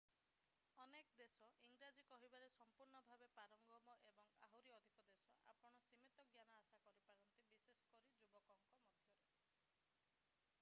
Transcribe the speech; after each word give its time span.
ଅନେକ 0.83 1.09
ଦେଶ 1.17 1.49
ଇଂରାଜୀ 1.65 2.05
କହିବାରେ 2.11 2.47
ସମ୍ପୂର୍ଣ୍ଣ 2.53 3.01
ଭାବେ 3.09 3.27
ପାରଙ୍ଗମ 3.35 3.93
ଏବଂ 4.07 4.33
ଆହୁରି 4.47 4.73
ଅଧିକ 4.79 5.11
ଦେଶରେ 5.11 5.37
ଆପଣ 5.53 5.77
ସୀମିତ 5.91 6.25
ଜ୍ଞାନ 6.33 6.63
ଆଶା 6.65 6.83
କରିପାରନ୍ତି 6.89 7.39
ବିଶେଷ 7.45 7.87
କରି 7.93 8.11
ଯୁବକମାନଙ୍କ 8.25 8.99
ମଧ୍ୟରେ 9.05 9.31